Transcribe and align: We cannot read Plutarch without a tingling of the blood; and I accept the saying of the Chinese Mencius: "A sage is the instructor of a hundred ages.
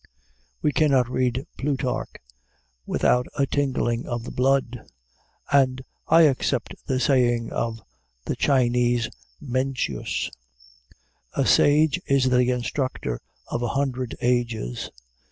We 0.63 0.71
cannot 0.71 1.07
read 1.09 1.45
Plutarch 1.59 2.09
without 2.87 3.27
a 3.37 3.45
tingling 3.45 4.07
of 4.07 4.23
the 4.23 4.31
blood; 4.31 4.89
and 5.51 5.83
I 6.07 6.23
accept 6.23 6.73
the 6.87 6.99
saying 6.99 7.51
of 7.51 7.79
the 8.25 8.35
Chinese 8.35 9.09
Mencius: 9.39 10.31
"A 11.33 11.45
sage 11.45 12.01
is 12.07 12.29
the 12.31 12.49
instructor 12.49 13.21
of 13.49 13.61
a 13.61 13.67
hundred 13.77 14.17
ages. 14.21 14.89